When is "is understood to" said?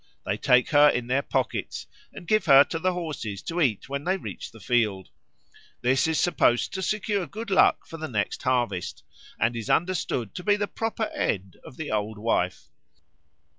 9.55-10.43